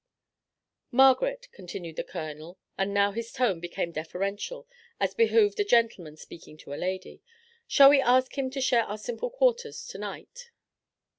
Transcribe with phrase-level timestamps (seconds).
[0.89, 4.67] "Margaret," continued the colonel, and now his tone became deferential
[4.99, 7.21] as behooved a gentleman speaking to a lady,
[7.67, 10.49] "shall we ask him to share our simple quarters to night?"